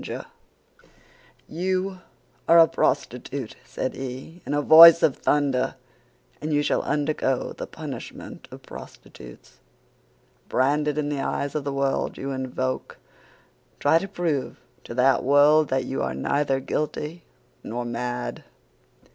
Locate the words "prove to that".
14.07-15.23